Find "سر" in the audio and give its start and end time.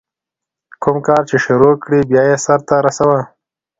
2.45-2.59